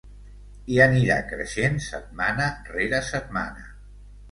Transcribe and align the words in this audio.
I 0.75 0.79
anirà 0.85 1.17
creixent 1.33 1.77
setmana 1.89 2.49
rere 2.73 3.05
setmana. 3.13 3.71